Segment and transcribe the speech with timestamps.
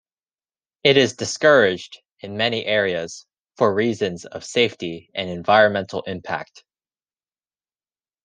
[0.83, 6.63] It is discouraged in many areas, for reasons of safety and environmental impact.